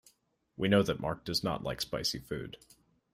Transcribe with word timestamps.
We 0.57 0.67
know 0.67 0.81
that 0.81 0.99
Mark 0.99 1.25
does 1.25 1.43
not 1.43 1.61
like 1.61 1.79
spicy 1.81 2.17
food. 2.17 2.57